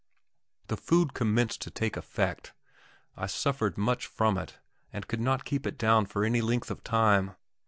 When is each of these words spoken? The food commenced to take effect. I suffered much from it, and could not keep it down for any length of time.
The 0.65 0.77
food 0.77 1.13
commenced 1.13 1.61
to 1.61 1.69
take 1.69 1.95
effect. 1.95 2.53
I 3.15 3.27
suffered 3.27 3.77
much 3.77 4.07
from 4.07 4.35
it, 4.35 4.57
and 4.91 5.07
could 5.07 5.21
not 5.21 5.45
keep 5.45 5.67
it 5.67 5.77
down 5.77 6.07
for 6.07 6.23
any 6.25 6.41
length 6.41 6.71
of 6.71 6.83
time. 6.83 7.35